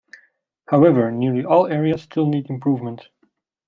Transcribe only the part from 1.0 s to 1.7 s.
nearly all